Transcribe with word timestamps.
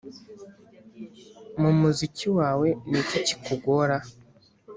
mu 1.59 1.69
muziki 1.79 2.27
wawe 2.37 2.67
niki 2.89 3.19
kikugora, 3.27 3.97